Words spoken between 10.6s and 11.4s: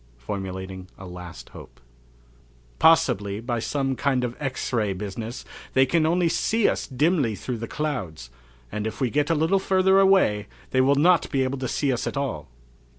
they will not